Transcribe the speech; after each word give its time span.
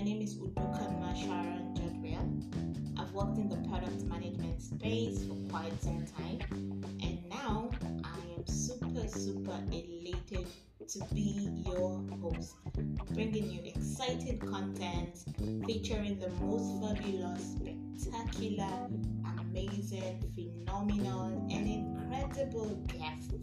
My 0.00 0.06
name 0.06 0.22
is 0.22 0.34
Udokanma 0.36 1.14
Sharon 1.14 1.76
Jadwell. 1.76 2.26
I've 2.96 3.12
worked 3.12 3.36
in 3.36 3.50
the 3.50 3.58
product 3.68 4.02
management 4.04 4.62
space 4.62 5.26
for 5.26 5.36
quite 5.50 5.78
some 5.82 6.06
time, 6.16 6.40
and 7.02 7.18
now 7.28 7.70
I 8.02 8.16
am 8.34 8.46
super, 8.46 9.06
super 9.06 9.60
elated 9.70 10.46
to 10.88 10.98
be 11.12 11.50
your 11.66 12.02
host, 12.18 12.56
bringing 13.12 13.50
you 13.50 13.60
exciting 13.62 14.38
content 14.38 15.18
featuring 15.66 16.18
the 16.18 16.30
most 16.40 16.80
fabulous, 16.80 17.56
spectacular, 17.98 18.88
amazing, 19.38 20.24
phenomenal, 20.34 21.46
and 21.52 21.68
incredible 21.68 22.74
guests, 22.86 23.34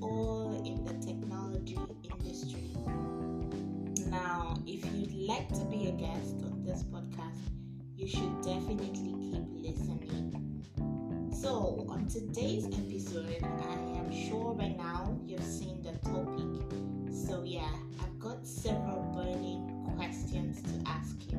all 0.00 0.54
in 0.64 0.86
the 0.86 0.94
technology 1.06 1.76
industry. 2.02 2.70
Now, 4.12 4.58
if 4.66 4.84
you'd 4.94 5.26
like 5.26 5.48
to 5.54 5.64
be 5.64 5.86
a 5.86 5.92
guest 5.92 6.34
on 6.44 6.62
this 6.66 6.82
podcast, 6.82 7.40
you 7.96 8.06
should 8.06 8.42
definitely 8.42 8.90
keep 8.90 9.42
listening. 9.56 10.66
So, 11.32 11.86
on 11.88 12.08
today's 12.08 12.66
episode, 12.66 13.42
I 13.42 13.72
am 13.98 14.12
sure 14.12 14.52
by 14.52 14.68
now 14.68 15.18
you've 15.24 15.42
seen 15.42 15.80
the 15.82 15.92
topic. 16.06 16.60
So, 17.10 17.42
yeah, 17.42 17.72
I've 18.02 18.18
got 18.18 18.46
several 18.46 19.00
burning 19.14 19.82
questions 19.96 20.60
to 20.60 20.90
ask 20.90 21.16
you. 21.32 21.38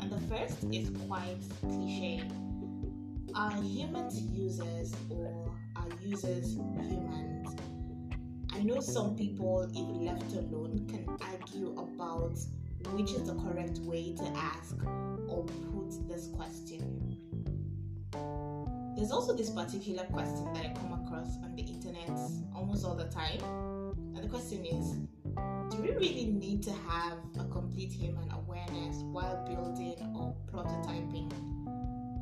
And 0.00 0.10
the 0.10 0.20
first 0.22 0.64
is 0.72 0.90
quite 1.06 1.38
cliche 1.60 2.24
Are 3.36 3.62
humans 3.62 4.20
users 4.20 4.92
or 5.10 5.54
are 5.76 5.88
users 6.02 6.54
humans? 6.88 7.37
I 8.58 8.62
know 8.62 8.80
some 8.80 9.14
people, 9.14 9.70
if 9.72 10.02
left 10.02 10.32
alone, 10.32 10.84
can 10.88 11.06
argue 11.08 11.78
about 11.78 12.36
which 12.90 13.12
is 13.12 13.22
the 13.22 13.34
correct 13.36 13.78
way 13.78 14.12
to 14.16 14.24
ask 14.36 14.74
or 15.28 15.44
put 15.44 16.08
this 16.08 16.26
question. 16.34 17.16
There's 18.96 19.12
also 19.12 19.36
this 19.36 19.50
particular 19.50 20.02
question 20.06 20.52
that 20.54 20.64
I 20.64 20.74
come 20.74 21.04
across 21.04 21.36
on 21.44 21.54
the 21.54 21.62
internet 21.62 22.18
almost 22.52 22.84
all 22.84 22.96
the 22.96 23.04
time. 23.04 23.40
And 24.16 24.24
the 24.24 24.28
question 24.28 24.64
is 24.66 24.96
Do 25.70 25.80
we 25.80 25.92
really 25.92 26.26
need 26.26 26.64
to 26.64 26.72
have 26.88 27.18
a 27.38 27.44
complete 27.44 27.92
human 27.92 28.28
awareness 28.32 29.04
while 29.04 29.46
building 29.46 29.94
or 30.16 30.34
prototyping? 30.52 31.30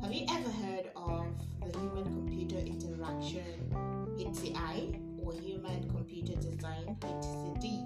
Have 0.03 0.13
you 0.13 0.27
ever 0.29 0.49
heard 0.51 0.91
of 0.95 1.33
the 1.65 1.79
human 1.79 2.03
computer 2.03 2.59
interaction 2.59 3.73
HCI 4.19 5.06
or 5.27 5.33
human 5.33 5.89
computer 5.89 6.35
design 6.35 6.95
HCD? 7.01 7.83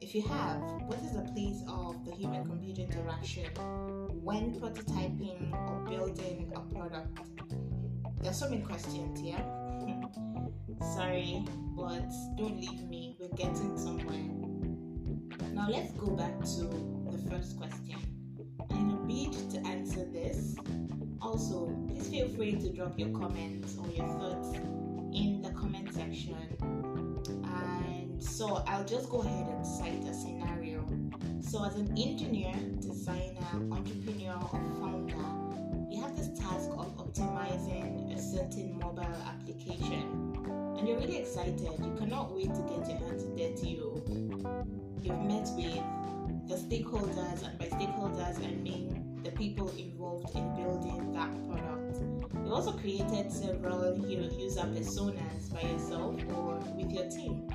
If 0.00 0.14
you 0.14 0.22
have, 0.22 0.60
what 0.86 0.98
is 1.02 1.12
the 1.12 1.22
place 1.32 1.62
of 1.66 2.04
the 2.04 2.12
human 2.12 2.44
computer 2.44 2.82
interaction 2.82 3.46
when 4.22 4.54
prototyping 4.60 5.52
or 5.52 5.84
building 5.88 6.52
a 6.54 6.60
product? 6.74 7.18
There's 8.22 8.38
so 8.38 8.48
many 8.48 8.62
questions 8.62 9.20
here. 9.20 9.44
Sorry, 10.94 11.44
but 11.76 12.08
don't 12.36 12.60
leave 12.60 12.88
me. 12.88 13.16
We're 13.18 13.28
getting 13.36 13.76
somewhere. 13.76 14.30
Now 15.52 15.68
let's 15.68 15.92
go 15.92 16.10
back 16.10 16.38
to 16.40 16.64
the 17.10 17.30
first 17.30 17.58
question. 17.58 17.98
And 18.70 18.92
in 18.92 18.96
a 18.96 19.00
bid 19.06 19.50
to 19.50 19.66
answer 19.66 20.04
this, 20.04 20.54
also 21.20 21.66
please 21.88 22.08
feel 22.08 22.28
free 22.28 22.52
to 22.52 22.70
drop 22.70 22.98
your 22.98 23.10
comments 23.10 23.76
or 23.78 23.88
your 23.88 24.06
thoughts 24.18 24.56
section. 25.94 26.36
And 27.44 28.22
so 28.22 28.64
I'll 28.66 28.84
just 28.84 29.08
go 29.08 29.22
ahead 29.22 29.46
and 29.48 29.66
cite 29.66 30.04
a 30.08 30.14
scenario. 30.14 30.84
So 31.40 31.64
as 31.64 31.76
an 31.76 31.88
engineer, 31.96 32.54
designer, 32.80 33.46
entrepreneur, 33.70 34.34
or 34.52 34.60
founder, 34.80 35.16
you 35.90 36.00
have 36.02 36.16
this 36.16 36.36
task 36.38 36.70
of 36.70 36.96
optimizing 36.96 38.14
a 38.14 38.20
certain 38.20 38.78
mobile 38.78 39.16
application. 39.26 40.32
And 40.76 40.88
you're 40.88 40.98
really 40.98 41.18
excited. 41.18 41.60
You 41.60 41.94
cannot 41.98 42.34
wait 42.34 42.52
to 42.54 42.62
get 42.62 42.88
your 42.88 42.98
hands 42.98 43.24
dirty. 43.36 43.68
You, 43.68 44.02
you've 45.02 45.22
met 45.22 45.48
with 45.56 45.82
the 46.48 46.56
stakeholders, 46.56 47.42
and 47.46 47.58
by 47.58 47.66
stakeholders, 47.66 48.44
I 48.44 48.50
mean 48.56 49.20
the 49.22 49.30
people 49.30 49.72
also 52.64 52.78
created 52.78 53.30
several 53.30 53.94
user 54.08 54.62
personas 54.62 55.52
by 55.52 55.60
yourself 55.68 56.18
or 56.34 56.54
with 56.76 56.90
your 56.90 57.04
team. 57.10 57.46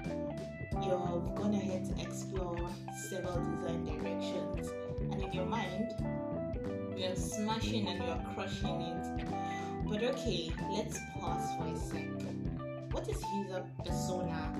You've 0.84 1.34
gone 1.36 1.56
ahead 1.56 1.86
to 1.86 2.02
explore 2.03 2.70
several 3.09 3.44
design 3.44 3.86
directions, 3.86 4.70
and 5.02 5.24
in 5.24 5.34
your 5.34 5.47
mind, 5.47 5.96
you're 6.96 7.16
smashing 7.16 7.88
and 7.88 8.03
you're 8.03 8.24
crushing 8.36 8.81
it. 8.81 9.25
But 9.88 10.03
okay, 10.03 10.52
let's 10.72 11.00
pause 11.20 11.50
for 11.58 11.66
a 11.66 11.76
sec. 11.76 12.06
What 12.91 13.09
is 13.09 13.24
user 13.36 13.64
persona? 13.84 14.53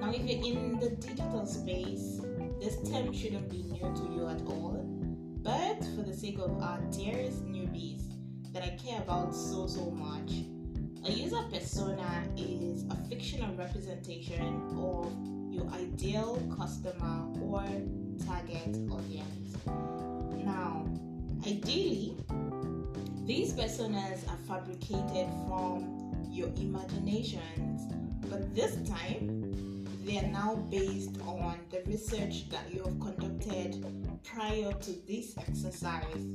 Now, 0.00 0.10
if 0.10 0.22
you're 0.22 0.44
in 0.44 0.78
the 0.78 0.90
digital 0.90 1.46
space, 1.46 2.20
this 2.60 2.76
term 2.88 3.12
shouldn't 3.12 3.50
be 3.50 3.64
new 3.64 3.80
to 3.80 4.12
you 4.14 4.28
at 4.28 4.40
all. 4.42 4.84
But 5.42 5.84
for 5.96 6.02
the 6.02 6.14
sake 6.14 6.38
of 6.38 6.62
our 6.62 6.80
dearest 6.92 7.42
that 8.54 8.62
I 8.62 8.70
care 8.76 9.00
about 9.00 9.34
so 9.34 9.66
so 9.66 9.90
much, 9.90 10.30
a 11.04 11.10
user 11.10 11.42
persona 11.52 12.22
is 12.36 12.84
a 12.88 12.94
fictional 13.08 13.52
representation 13.56 14.62
of 14.78 15.12
your 15.52 15.66
ideal 15.74 16.40
customer 16.56 17.26
or 17.42 17.64
target 18.24 18.76
audience. 18.90 19.56
Now, 20.44 20.86
ideally, 21.44 22.16
these 23.26 23.52
personas 23.54 24.22
are 24.30 24.38
fabricated 24.46 25.28
from 25.48 26.28
your 26.30 26.48
imaginations, 26.56 27.92
but 28.30 28.54
this 28.54 28.76
time 28.88 29.84
they 30.04 30.18
are 30.18 30.28
now 30.28 30.54
based 30.70 31.18
on 31.26 31.58
the 31.70 31.82
research 31.86 32.48
that 32.50 32.72
you 32.72 32.84
have 32.84 33.00
conducted 33.00 33.84
prior 34.22 34.72
to 34.72 34.92
this 35.08 35.36
exercise. 35.38 36.26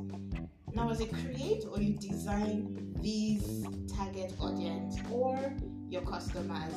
Now, 0.73 0.89
as 0.89 0.99
you 0.99 1.07
create 1.07 1.63
or 1.71 1.79
you 1.81 1.93
design 1.93 2.93
these 3.01 3.65
target 3.95 4.33
audience 4.39 4.97
or 5.11 5.53
your 5.89 6.01
customers, 6.01 6.73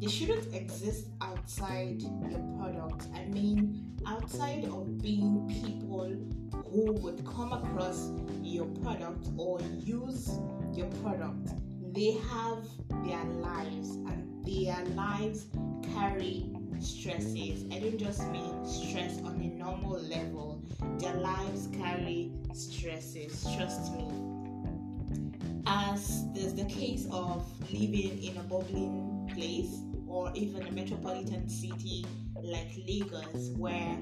they 0.00 0.08
shouldn't 0.08 0.54
exist 0.54 1.08
outside 1.20 2.02
your 2.02 2.40
product. 2.58 3.06
I 3.14 3.24
mean, 3.26 3.96
outside 4.06 4.64
of 4.64 5.00
being 5.02 5.48
people 5.62 6.16
who 6.70 6.92
would 6.92 7.24
come 7.24 7.52
across 7.52 8.10
your 8.42 8.66
product 8.66 9.28
or 9.36 9.60
use 9.78 10.30
your 10.72 10.88
product. 11.02 11.48
They 11.92 12.18
have 12.30 12.66
their 13.04 13.24
lives 13.24 13.96
and 13.96 14.44
their 14.44 14.84
lives 14.94 15.46
carry 15.94 16.50
stresses. 16.78 17.64
I 17.72 17.78
don't 17.78 17.98
just 17.98 18.26
mean 18.28 18.66
stress 18.66 19.18
on 19.22 19.40
a 19.40 19.58
normal 19.58 19.98
level, 20.00 20.62
their 20.98 21.14
lives 21.14 21.68
carry 21.72 21.95
stresses, 22.56 23.46
trust 23.56 23.92
me. 23.92 24.08
As 25.66 26.24
there's 26.32 26.54
the 26.54 26.64
case 26.64 27.06
of 27.10 27.44
living 27.72 28.22
in 28.22 28.36
a 28.36 28.42
bubbling 28.42 29.30
place 29.34 29.80
or 30.06 30.30
even 30.34 30.62
a 30.66 30.72
metropolitan 30.72 31.48
city 31.48 32.06
like 32.42 32.70
Lagos 32.86 33.50
where 33.56 33.96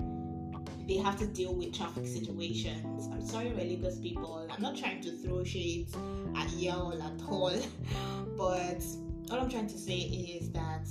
they 0.87 0.99
have 0.99 1.19
to 1.19 1.27
deal 1.27 1.55
with 1.55 1.75
traffic 1.75 2.07
situations. 2.07 3.09
I'm 3.11 3.27
sorry, 3.27 3.51
my 3.51 3.63
Lagos 3.63 3.99
people. 3.99 4.47
I'm 4.51 4.63
not 4.63 4.77
trying 4.77 5.01
to 5.03 5.11
throw 5.17 5.43
shades 5.43 5.95
at 6.37 6.51
y'all 6.53 7.03
at 7.03 7.23
all, 7.27 7.59
but 8.37 8.83
all 9.31 9.41
I'm 9.41 9.51
trying 9.51 9.69
to 9.69 9.79
say 9.79 9.99
is 9.99 10.51
that 10.53 10.87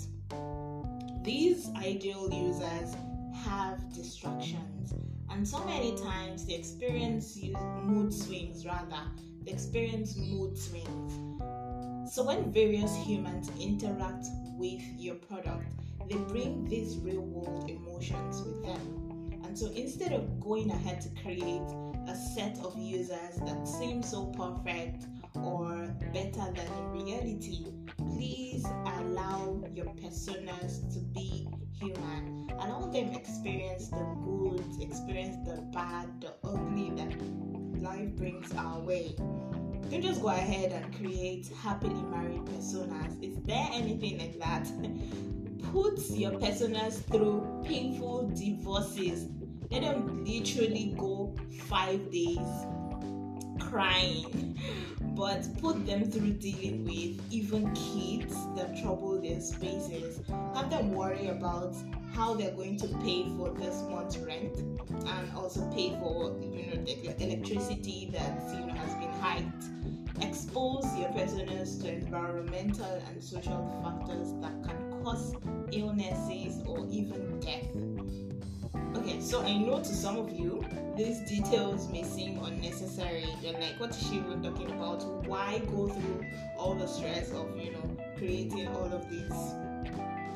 these 1.24 1.70
ideal 1.78 2.30
users 2.32 2.96
have 3.46 3.94
distractions, 3.94 4.94
and 5.34 5.48
so 5.48 5.64
many 5.66 5.98
times 5.98 6.46
they 6.46 6.54
experience 6.54 7.38
mood 7.84 8.14
swings. 8.14 8.66
Rather, 8.66 9.02
they 9.44 9.52
experience 9.52 10.16
mood 10.16 10.58
swings. 10.58 11.14
So 12.14 12.24
when 12.24 12.52
various 12.52 12.96
humans 12.98 13.50
interact 13.60 14.28
with 14.58 14.82
your 14.96 15.16
product, 15.16 15.66
they 16.08 16.16
bring 16.16 16.66
these 16.66 16.98
real 17.00 17.22
world 17.22 17.70
emotions 17.70 18.44
with 18.44 18.64
them. 18.64 19.42
And 19.44 19.58
so 19.58 19.72
instead 19.72 20.14
of 20.14 20.40
going 20.40 20.70
ahead 20.70 21.02
to 21.02 21.10
create 21.22 21.68
a 22.08 22.16
set 22.36 22.60
of 22.64 22.78
users 22.78 23.36
that 23.46 23.68
seem 23.68 24.04
so 24.04 24.26
perfect 24.28 25.06
or 25.36 25.88
better 26.14 26.52
than 26.54 26.68
in 26.78 27.06
reality, 27.06 27.66
please 27.98 28.66
allow 28.66 29.64
your 29.74 29.88
personas 29.96 30.94
to 30.94 31.00
be 31.00 31.48
human. 31.80 32.50
Allow 32.60 32.92
them 32.92 33.14
experience 33.14 33.90
the 33.90 34.06
good, 34.24 34.64
experience 34.82 35.38
the 35.48 35.62
bad, 35.74 36.22
the 36.22 36.34
ugly 36.44 36.92
that 36.92 37.14
life 37.82 38.16
brings 38.16 38.54
our 38.54 38.80
way. 38.80 39.16
Don't 39.90 40.02
just 40.02 40.22
go 40.22 40.30
ahead 40.30 40.72
and 40.72 40.96
create 40.96 41.50
happily 41.62 42.02
married 42.04 42.46
personas. 42.46 43.22
Is 43.24 43.38
there 43.44 43.68
anything 43.72 44.18
like 44.20 44.40
that? 44.40 44.72
Put 45.74 46.00
your 46.12 46.32
personas 46.34 47.04
through 47.06 47.64
painful 47.66 48.30
divorces 48.30 49.28
let 49.74 49.82
them 49.82 50.24
literally 50.24 50.94
go 51.00 51.36
five 51.68 52.12
days 52.12 52.38
crying. 53.74 54.56
But 55.16 55.48
put 55.60 55.86
them 55.86 56.10
through 56.10 56.34
dealing 56.34 56.86
with 56.86 57.34
even 57.34 57.74
kids 57.74 58.36
that 58.56 58.80
trouble 58.82 59.20
their 59.20 59.42
spaces 59.42 60.22
have 60.56 60.70
them 60.70 60.94
worry 60.94 61.28
about 61.28 61.76
how 62.14 62.36
they're 62.36 62.54
going 62.54 62.78
to 62.78 62.88
pay 63.04 63.28
for 63.36 63.50
this 63.50 63.82
month's 63.90 64.18
rent 64.18 64.58
and 64.58 65.32
also 65.36 65.68
pay 65.72 65.90
for 66.00 66.36
you 66.40 66.68
know 66.68 66.84
the 66.84 67.24
electricity 67.24 68.10
that 68.14 68.42
you 68.54 68.66
know 68.66 68.74
has 68.74 68.94
been 68.96 69.14
hiked. 69.22 69.66
Expose 70.22 70.86
your 70.98 71.10
personas 71.10 71.82
to 71.82 71.92
environmental 71.92 73.02
and 73.10 73.24
social 73.24 73.82
factors 73.84 74.34
that 74.42 74.54
can 74.64 75.04
cause 75.04 75.34
illnesses 75.72 76.62
or 76.68 76.86
even 76.90 77.40
death. 77.40 77.68
Okay 78.96 79.20
so 79.20 79.42
i 79.42 79.58
know 79.58 79.80
to 79.80 79.94
some 79.94 80.18
of 80.18 80.32
you 80.32 80.64
these 80.96 81.20
details 81.22 81.90
may 81.90 82.04
seem 82.04 82.38
unnecessary 82.44 83.26
you're 83.42 83.54
like 83.54 83.80
what 83.80 83.90
is 83.90 84.08
she 84.08 84.16
even 84.16 84.44
talking 84.44 84.70
about? 84.72 85.04
Why 85.26 85.60
go 85.72 85.88
through 85.88 86.26
all 86.58 86.76
the 86.76 86.88
stress 86.88 87.32
of 87.32 87.58
you 87.58 87.72
know 87.72 87.98
creating 88.18 88.68
all 88.68 88.94
of 88.94 89.10
these 89.10 89.54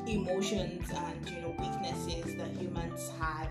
emotions 0.06 0.90
and 0.90 1.30
you 1.30 1.40
know 1.40 1.54
weaknesses 1.58 2.34
that 2.36 2.50
humans 2.56 3.10
have? 3.20 3.48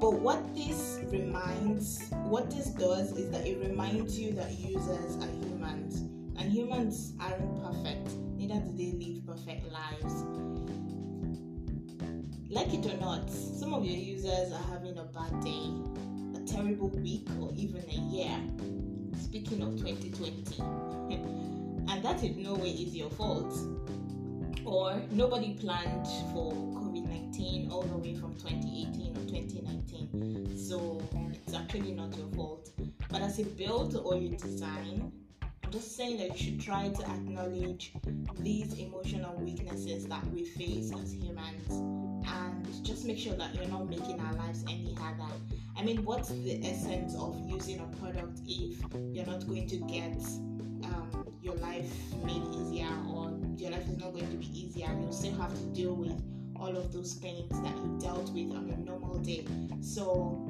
But 0.00 0.14
what 0.20 0.54
this 0.54 1.00
reminds 1.04 2.10
what 2.10 2.50
this 2.50 2.66
does 2.66 3.12
is 3.12 3.30
that 3.30 3.46
it 3.46 3.58
reminds 3.58 4.18
you 4.18 4.32
that 4.32 4.52
users 4.58 5.16
are 5.16 5.46
humans 5.46 6.00
and 6.36 6.50
humans 6.50 7.12
aren't 7.20 7.62
perfect 7.62 8.10
neither 8.36 8.60
do 8.60 8.72
they 8.72 8.92
live 8.98 9.26
perfect 9.26 9.70
lives 9.70 10.24
like 12.54 12.72
it 12.72 12.86
or 12.86 12.96
not 12.98 13.28
some 13.30 13.74
of 13.74 13.84
your 13.84 13.96
users 13.96 14.52
are 14.52 14.72
having 14.72 14.96
a 14.98 15.04
bad 15.04 15.40
day 15.42 15.70
a 16.36 16.46
terrible 16.46 16.88
week 16.88 17.26
or 17.40 17.52
even 17.56 17.82
a 17.90 18.00
year 18.14 18.38
speaking 19.20 19.60
of 19.60 19.76
2020 19.76 20.60
and 21.90 22.02
that 22.04 22.22
in 22.22 22.42
no 22.42 22.54
way 22.54 22.70
is 22.70 22.94
your 22.94 23.10
fault 23.10 23.52
or 24.64 25.02
nobody 25.10 25.54
planned 25.54 26.06
for 26.32 26.52
COVID 26.52 27.06
19 27.08 27.70
all 27.70 27.82
the 27.82 27.98
way 27.98 28.14
from 28.14 28.34
2018 28.34 29.16
or 29.16 29.20
2019. 29.28 30.56
So 30.56 31.02
it's 31.32 31.54
actually 31.54 31.92
not 31.92 32.16
your 32.16 32.28
fault. 32.28 32.70
But 33.10 33.22
as 33.22 33.38
a 33.38 33.44
build 33.44 33.96
or 33.96 34.16
you 34.16 34.30
design, 34.36 35.12
I'm 35.42 35.70
just 35.70 35.96
saying 35.96 36.18
that 36.18 36.40
you 36.40 36.44
should 36.44 36.60
try 36.60 36.88
to 36.88 37.02
acknowledge 37.02 37.92
these 38.38 38.78
emotional 38.78 39.36
weaknesses 39.36 40.06
that 40.06 40.26
we 40.32 40.44
face 40.44 40.92
as 40.92 41.12
humans 41.12 42.03
and 42.26 42.84
just 42.84 43.04
make 43.04 43.18
sure 43.18 43.34
that 43.34 43.54
you're 43.54 43.68
not 43.68 43.88
making 43.88 44.20
our 44.20 44.34
lives 44.34 44.64
any 44.68 44.94
harder. 44.94 45.32
I 45.76 45.82
mean, 45.82 46.04
what's 46.04 46.28
the 46.28 46.64
essence 46.64 47.14
of 47.16 47.40
using 47.46 47.80
a 47.80 47.96
product 47.98 48.40
if 48.46 48.82
you're 49.12 49.26
not 49.26 49.46
going 49.46 49.66
to 49.68 49.76
get 49.78 50.16
um, 50.84 51.26
your 51.42 51.54
life 51.56 51.92
made 52.24 52.42
easier 52.54 52.88
or 53.08 53.32
your 53.56 53.70
life 53.70 53.86
is 53.88 53.98
not 53.98 54.12
going 54.12 54.30
to 54.30 54.36
be 54.36 54.46
easier. 54.58 54.88
You'll 55.00 55.12
still 55.12 55.34
have 55.34 55.52
to 55.52 55.64
deal 55.74 55.94
with 55.94 56.20
all 56.56 56.76
of 56.76 56.92
those 56.92 57.14
things 57.14 57.48
that 57.50 57.76
you 57.76 57.98
dealt 58.00 58.30
with 58.30 58.50
on 58.52 58.70
a 58.70 58.76
normal 58.84 59.18
day. 59.18 59.44
So 59.80 60.48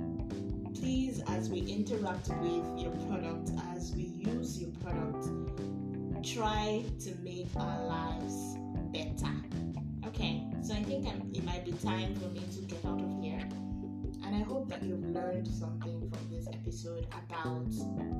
please, 0.74 1.22
as 1.28 1.48
we 1.48 1.60
interact 1.60 2.28
with 2.28 2.78
your 2.78 2.92
product, 3.08 3.50
as 3.72 3.94
we 3.96 4.02
use 4.02 4.60
your 4.60 4.70
product, 4.82 5.28
try 6.24 6.84
to 7.00 7.14
make 7.22 7.48
our 7.56 7.86
lives 7.86 8.56
better. 8.92 9.32
Okay, 10.14 10.44
so 10.62 10.74
I 10.74 10.82
think 10.84 11.08
I'm, 11.08 11.28
it 11.34 11.42
might 11.42 11.64
be 11.64 11.72
time 11.72 12.14
for 12.14 12.28
me 12.28 12.38
to 12.38 12.60
get 12.60 12.84
out 12.84 13.00
of 13.00 13.20
here. 13.20 13.40
And 14.24 14.36
I 14.36 14.44
hope 14.46 14.68
that 14.68 14.80
you've 14.80 15.04
learned 15.08 15.48
something 15.48 16.08
from 16.08 16.30
this 16.30 16.46
episode 16.46 17.08
about 17.10 17.66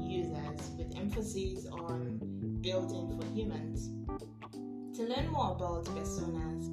users 0.01 0.73
with 0.77 0.93
emphasis 0.97 1.67
on 1.71 2.19
building 2.63 3.17
for 3.17 3.25
humans. 3.33 3.91
To 4.97 5.05
learn 5.05 5.29
more 5.29 5.53
about 5.53 5.85
personas, 5.85 6.67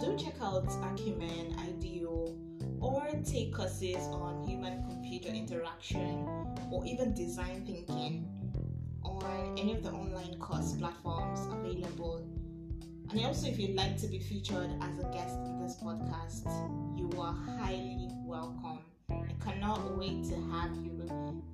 do 0.00 0.16
check 0.16 0.34
out 0.42 0.66
Acumen 0.82 1.54
IDEO 1.56 2.36
or 2.80 3.08
take 3.24 3.54
courses 3.54 4.02
on 4.08 4.42
human 4.42 4.82
computer 4.88 5.28
interaction 5.28 6.26
or 6.72 6.84
even 6.84 7.14
design 7.14 7.64
thinking 7.64 8.26
on 9.04 9.56
any 9.56 9.72
of 9.72 9.84
the 9.84 9.90
online 9.90 10.36
course 10.40 10.72
platforms 10.72 11.38
available. 11.52 12.26
And 13.10 13.24
also, 13.26 13.46
if 13.48 13.58
you'd 13.58 13.76
like 13.76 13.96
to 13.98 14.06
be 14.06 14.18
featured 14.18 14.70
as 14.80 14.98
a 14.98 15.08
guest 15.12 15.36
in 15.44 15.60
this 15.62 15.76
podcast, 15.76 16.46
you 16.98 17.10
are 17.20 17.32
highly 17.32 18.08
welcome. 18.24 18.80
I 19.10 19.34
cannot 19.44 19.96
wait 19.96 20.24
to 20.24 20.34
have 20.50 20.74
you. 20.76 21.06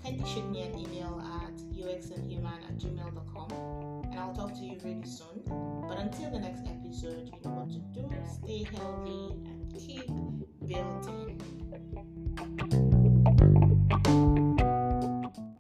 Kindly 0.03 0.29
shoot 0.29 0.49
me 0.51 0.63
an 0.63 0.79
email 0.79 1.21
at 1.43 1.57
uxandhuman 1.75 2.63
at 2.69 2.79
gmail.com 2.79 3.53
and 4.11 4.19
I'll 4.19 4.35
talk 4.35 4.55
to 4.55 4.61
you 4.61 4.79
really 4.85 5.05
soon. 5.05 5.43
But 5.89 5.99
until 5.99 6.31
the 6.31 6.39
next 6.39 6.63
episode, 6.67 7.27
you 7.27 7.41
know 7.45 7.51
what 7.51 7.71
to 7.71 7.79
do. 7.95 8.09
Stay 8.43 8.63
healthy 8.65 9.35
and 9.47 9.75
keep 9.79 10.07
building. 10.67 11.41